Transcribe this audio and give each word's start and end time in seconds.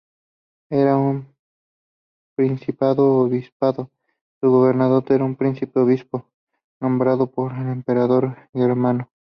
Era 0.71 0.97
un 0.97 1.27
principado-obispado, 2.35 3.91
su 4.39 4.49
gobernador 4.49 5.03
era 5.09 5.23
un 5.23 5.35
príncipe-obispo 5.35 6.25
nombrado 6.79 7.27
por 7.27 7.51
el 7.53 7.69
emperador 7.69 8.35
germano. 8.51 9.11